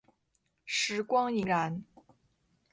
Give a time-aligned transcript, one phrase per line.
[0.65, 1.83] 时光荏苒。